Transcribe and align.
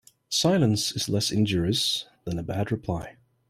Silence 0.29 0.91
is 0.93 1.07
less 1.09 1.29
injurious 1.29 2.07
than 2.25 2.39
a 2.39 2.43
bad 2.43 2.71
reply. 2.71 3.17